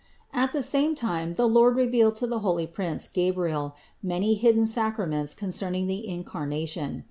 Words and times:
At 0.33 0.51
the 0.51 0.63
same 0.63 0.95
time 0.95 1.35
the 1.35 1.47
Lord 1.47 1.75
revealed 1.75 2.15
to 2.15 2.25
the 2.25 2.39
holy 2.39 2.65
prince 2.65 3.07
Gabriel 3.07 3.75
many 4.01 4.33
hidden 4.33 4.65
sacraments 4.65 5.35
concerning 5.35 5.85
the 5.85 6.07
Incarnation. 6.07 6.99